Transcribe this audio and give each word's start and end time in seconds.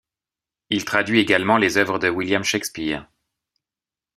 Il 0.71 0.83
traduit 0.83 1.19
également 1.19 1.57
les 1.57 1.77
œuvres 1.77 1.99
de 1.99 2.09
William 2.09 2.43
Shakespeare. 2.43 3.07